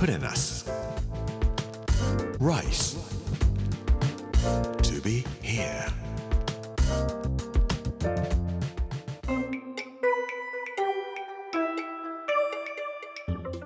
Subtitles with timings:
[0.00, 0.64] Put in us.
[2.38, 2.96] Rice.
[4.80, 5.92] To be here.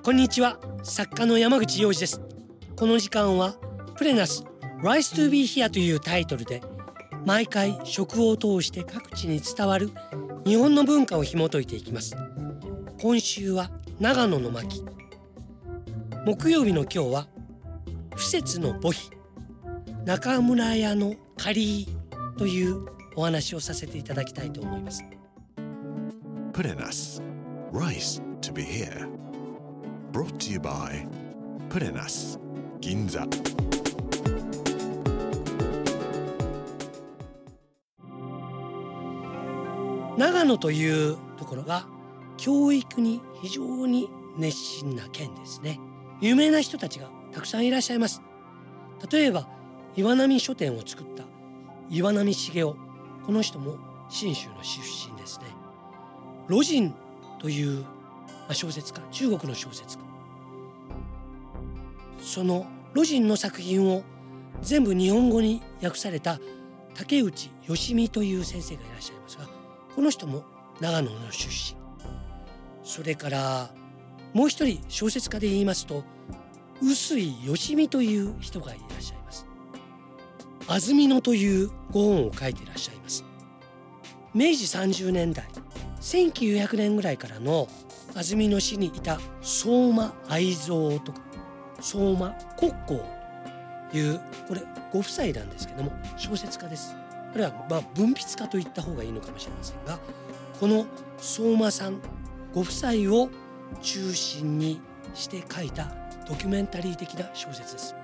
[0.03, 2.21] こんにちは作家の山口洋二です
[2.75, 3.55] この時間は
[3.97, 4.43] プレナス
[4.83, 6.63] Rise to be here というタイトルで
[7.25, 9.93] 毎回食を通して各地に伝わる
[10.45, 12.17] 日本の文化を紐解いていきます
[13.01, 13.71] 今週は
[14.01, 14.85] 長野の巻
[16.27, 17.27] 木曜日の今日は
[18.17, 19.11] 不節の母妃
[20.07, 21.87] 中村屋の仮
[22.39, 25.05] というお話をさせていただきたいと思います
[26.55, 27.21] Put in us.
[27.73, 29.07] Rice to be here.
[30.13, 31.07] Brought to you by
[31.69, 32.39] Put in us.
[32.81, 33.29] Ginza.
[40.17, 41.87] 長野というところが
[42.39, 45.79] 教育に非常に熱心な県ですね
[46.21, 48.23] 有名な人たちがたくさんいらっしゃいます。
[49.11, 49.49] 例えば
[49.97, 51.25] 岩波書店を作った
[51.91, 52.75] 岩波茂雄。
[53.27, 53.77] この人も
[54.09, 55.47] 信州の出身ですね。
[56.49, 56.95] 魯迅
[57.39, 57.89] というま
[58.51, 60.05] あ小説家中国の小説家。
[62.21, 64.03] その魯迅の作品を
[64.63, 66.39] 全部日本語に訳された
[66.95, 69.47] 竹内義美という先生がいらっしゃいますが
[69.95, 70.45] この人も
[70.81, 71.77] 長野の出身。
[72.83, 73.71] それから
[74.35, 76.03] もう一人小説家で言いますと
[76.83, 79.47] 臼井義美という人がいらっしゃいます。
[80.67, 83.25] 安曇野というご本を書いていらっしゃいます。
[84.35, 85.47] 明治30年代
[86.01, 87.69] 1900年ぐらいからの
[88.15, 91.21] 安曇野市にいた相馬愛蔵とか
[91.81, 93.01] 相馬国交
[93.91, 94.63] というこれ
[94.93, 96.93] ご夫妻なんですけども小説家です。
[97.33, 99.99] あるいはまあ文筆家と言った方がいいのかもしれませんが
[100.59, 100.87] この
[101.19, 102.01] 相馬さん
[102.53, 103.29] ご夫妻を
[103.83, 104.81] 中心に
[105.15, 105.93] して書いた
[106.29, 107.95] ドキュメンタリー的な小説です。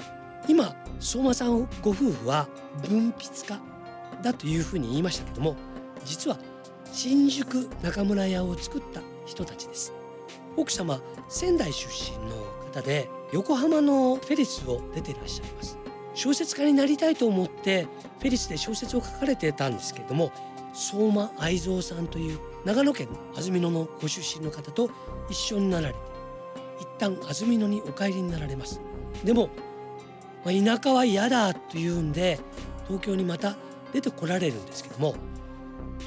[0.49, 2.49] 今相馬さんご夫婦は
[2.89, 3.61] 文筆家
[4.23, 5.55] だというふうに言いましたけども
[6.05, 6.39] 実は
[6.93, 9.93] 新宿中村屋を作った人たちです。
[10.57, 12.37] 奥様仙台出身の
[12.73, 15.79] 方で横浜のフェリスを出ていらっしゃいます。
[16.15, 17.87] 小説家になりたいと思って
[18.19, 20.33] フェリスで小説を書かれてたんですけれども
[20.73, 24.91] 相馬愛蔵さんという長野県安曇野のご出身の方と
[25.29, 26.01] 一緒になられて
[26.81, 28.81] 一旦安曇野にお帰りになられます。
[29.25, 29.51] でも、
[30.45, 32.39] まあ、田舎は嫌だというんで
[32.87, 33.57] 東京にまた
[33.93, 35.15] 出てこられるんですけども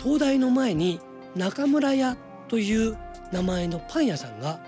[0.02, 1.00] 東大の前に
[1.36, 2.98] 中村屋という
[3.32, 4.60] 名前のパン屋さんが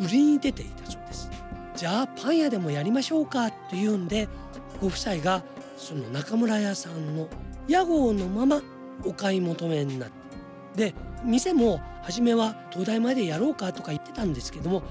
[0.00, 1.30] 売りに出ていたそうです。
[1.76, 4.28] じゃあパン屋でもやりましょうかというんで
[4.80, 5.42] ご夫妻が
[5.76, 7.28] その中村屋さんの
[7.68, 8.62] 屋号のまま
[9.04, 10.26] お買い求めになって
[10.76, 14.82] で店も初めは東大までやろうかとか言ってたんですけども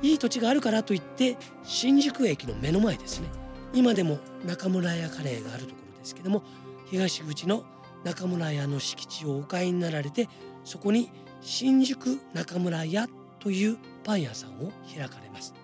[0.00, 3.28] いい土地があるからといって新宿駅の目の前ですね
[3.74, 6.42] 今でも中村屋カレーがあるところですけども
[6.86, 7.64] 東口の
[8.04, 10.28] 中村屋の敷地をお買いになられて
[10.64, 13.08] そこに新宿中村屋
[13.40, 15.54] というパン屋さんを開かれます。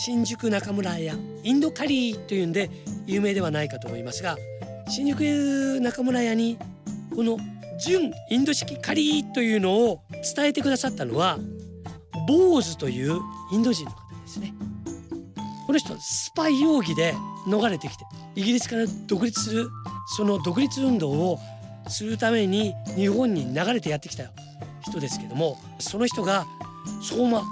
[0.00, 2.70] 新宿中村屋インドカリーというんで
[3.08, 4.36] 有名ではないかと思いますが
[4.86, 6.56] 新宿中村屋に
[7.16, 7.36] この
[7.84, 10.00] 純インド式カリーというのを
[10.36, 11.38] 伝えてくださったのは
[12.28, 13.18] ボーズという
[13.50, 14.54] インド人の方ですね。
[15.66, 17.14] この人スパイ容疑で
[17.48, 18.04] 逃れてきて
[18.36, 19.68] イギリスから独立する
[20.16, 21.38] その独立運動を
[21.88, 24.30] するために日本に流れてやってきた
[24.80, 26.46] 人ですけどもその人が
[27.02, 27.42] 相馬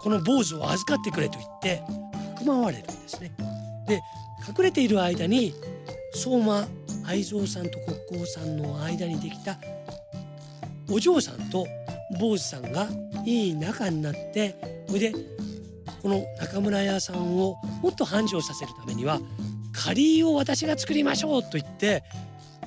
[0.00, 1.82] この坊主を預かってくれと言って
[2.34, 3.32] かくまわれるんですね。
[3.86, 4.02] で
[4.48, 5.54] 隠れている間に
[6.14, 6.66] 相馬
[7.06, 9.58] 愛蔵さんと国交さんの間にできた
[10.90, 11.66] お嬢さんと
[12.18, 12.88] 坊主さんが
[13.24, 14.56] いい仲になって
[14.88, 15.12] それで
[16.02, 19.20] この中村屋さんをもっと繁盛させるためには
[19.72, 22.02] カリーを私が作りましょうと言って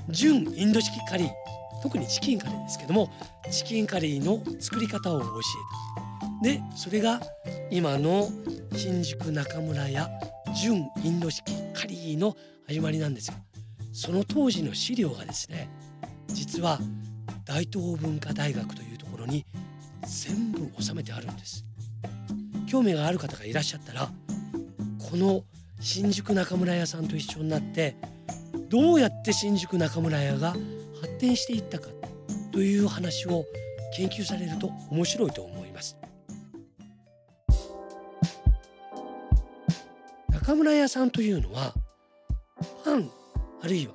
[0.09, 1.31] 純インド式カリー
[1.81, 3.09] 特にチキンカレーですけども
[3.51, 6.02] チキンカリーの作り方を教えた。
[6.43, 7.21] でそれが
[7.71, 8.27] 今の
[8.75, 10.09] 新宿中村屋
[10.61, 12.35] 純インド式カリーの
[12.67, 13.35] 始まりなんですよ。
[13.93, 15.69] その当時の資料がですね
[16.27, 16.79] 実は
[17.45, 19.45] 大東文化大学というところに
[20.05, 21.63] 全部収めてあるんです。
[22.67, 24.09] 興味がある方がいらっしゃったら
[25.09, 25.45] この
[25.79, 27.95] 新宿中村屋さんと一緒になって
[28.67, 30.55] どうやって新宿中村屋が
[30.99, 31.87] 発展していったか
[32.51, 33.45] という話を
[33.95, 36.02] 研究されると面白いと思います
[40.45, 41.73] 中村屋さんというのは
[42.83, 43.09] パン
[43.61, 43.93] あるいは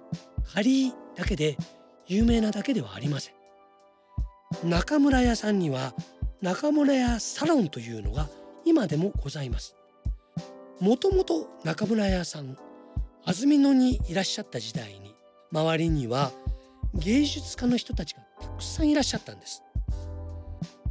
[0.54, 1.58] カリーだけで
[2.06, 3.34] 有名なだけではありません。
[4.64, 5.92] 中村屋さんには
[6.40, 8.30] 中村屋サロンというのが
[8.64, 9.76] 今でもございます。
[10.80, 12.56] もともと中村屋さん
[13.26, 15.14] 安曇野にいらっしゃった時代に
[15.52, 16.32] 周りには
[16.94, 19.62] 芸術家の人たちがたくさんいらっしゃったんです。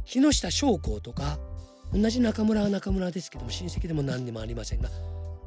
[0.04, 1.36] 木下将校とか
[1.92, 4.88] 同じ中村は中村ですけども親戚でも何でもありませんが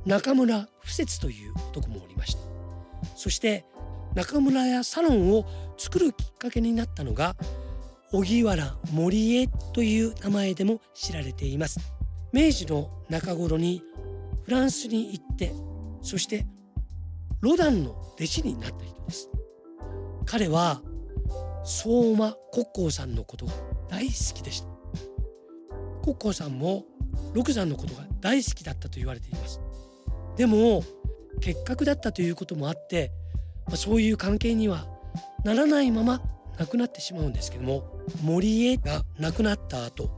[0.05, 2.41] 中村不節という男もおりました。
[3.15, 3.65] そして
[4.15, 5.45] 中村屋サロンを
[5.77, 7.35] 作るきっかけになったのが
[8.11, 11.79] 荻原森江という名前でも知られています。
[12.33, 13.83] 明治の中頃に
[14.43, 15.53] フランスに行って
[16.01, 16.45] そして
[17.41, 19.29] ロダンの弟子になった人です。
[20.25, 20.81] 彼は
[21.63, 23.53] 相馬国交さんのことが
[23.89, 24.67] 大好きでした。
[26.03, 26.85] 国交さんも
[27.33, 29.61] 六山のことが大好きだったと言われています。
[30.37, 30.83] でも
[31.39, 33.11] 結核だったということもあって、
[33.67, 34.87] まあ、そういう関係には
[35.43, 36.21] ならないまま
[36.57, 37.83] 亡くなってしまうんですけども
[38.23, 40.09] 森江が亡くなった後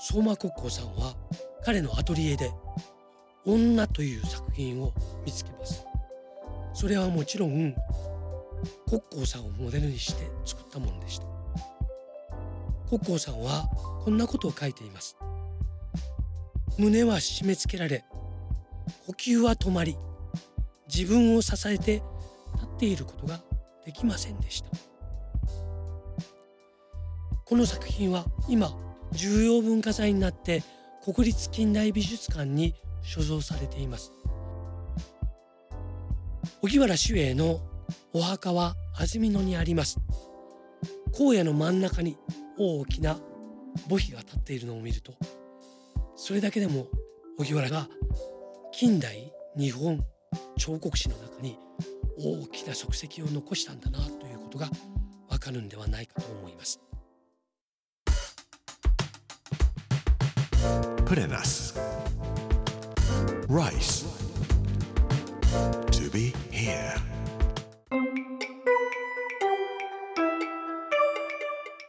[0.00, 1.14] 相馬国交さんは
[1.64, 2.50] 彼のアトリエで
[3.46, 4.92] 「女」という作品を
[5.24, 5.86] 見つけます。
[6.72, 7.74] それはもちろん
[8.86, 11.26] 国交さんをモデルにして作ったものでした。
[12.88, 13.68] 国交さんは
[14.04, 15.16] こんなことを書いています。
[16.78, 18.04] 胸は締め付けられ
[19.06, 19.96] 呼吸は止まり
[20.92, 22.02] 自分を支えて
[22.54, 23.40] 立っていることが
[23.84, 24.70] できませんでした。
[27.44, 28.72] この作品は今
[29.12, 30.62] 重要文化財になって
[31.02, 34.12] 国立近代美術館に所蔵されています。
[36.62, 37.60] 荻原守衛の
[38.12, 39.98] お墓は安曇野にあります。
[41.18, 42.16] 荒野の真ん中に
[42.58, 43.18] 大きな
[43.88, 45.12] 墓碑が立っているのを見ると
[46.16, 46.86] それだけでも
[47.38, 47.88] 荻原が
[48.72, 50.00] 近代日本
[50.56, 51.58] 彫刻史の中に
[52.18, 54.68] 大きな足跡を残したんだなということが
[55.28, 56.80] わかるんではないかと思います。
[61.04, 61.74] プレナス
[63.48, 64.06] Rice.
[65.90, 66.94] To be here.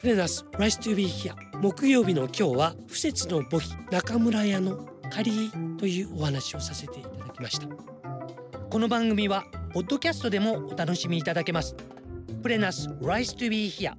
[0.00, 7.66] プレナス Rice to be here 木曜日の今日は不節の墓碑中村屋の仮というお話をさせていただきました。
[8.70, 9.44] この番組は
[9.74, 11.76] ポッドキャストでもお楽しみいただけます。
[12.42, 13.92] プレナス Rice to be here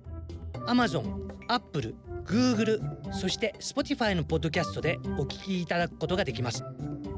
[0.66, 1.94] Amazon、Apple、
[2.26, 2.82] Google
[3.14, 6.64] そして Spotify のポッドキャストでお聞きいただくことができます。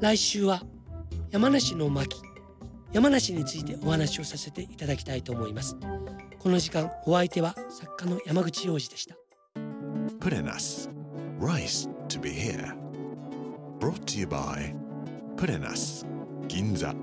[0.02, 0.62] 来週は
[1.32, 2.22] 山梨の巻
[2.92, 5.78] 山梨についてお話をさせていただきたいと思います。
[6.40, 9.16] この時間お相手は作家の山口洋二でした。
[10.20, 10.90] プレナス
[11.40, 12.85] Rice to be here
[13.79, 14.75] Brought to you by
[15.37, 16.07] プレナス
[16.49, 16.95] 銀座